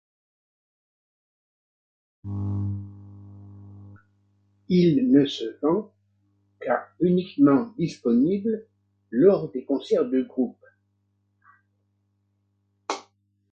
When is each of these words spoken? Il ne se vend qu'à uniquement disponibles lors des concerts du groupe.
Il 4.69 5.11
ne 5.11 5.25
se 5.27 5.43
vend 5.61 5.93
qu'à 6.59 6.89
uniquement 7.01 7.71
disponibles 7.77 8.65
lors 9.11 9.51
des 9.51 9.63
concerts 9.63 10.05
du 10.09 10.23
groupe. 10.23 10.65